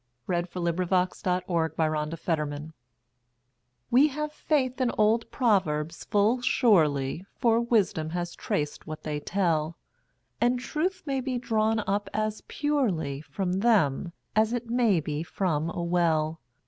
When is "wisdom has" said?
7.61-8.33